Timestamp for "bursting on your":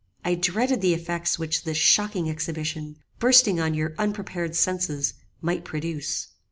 3.19-3.93